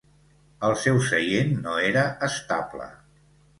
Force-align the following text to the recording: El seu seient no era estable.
El 0.69 0.73
seu 0.83 0.97
seient 1.09 1.53
no 1.67 1.77
era 1.91 2.07
estable. 2.31 2.91